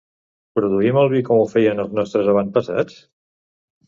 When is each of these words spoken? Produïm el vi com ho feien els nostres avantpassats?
Produïm 0.59 0.95
el 1.01 1.11
vi 1.11 1.19
com 1.27 1.41
ho 1.41 1.45
feien 1.51 1.81
els 1.83 1.93
nostres 1.99 2.31
avantpassats? 2.33 2.97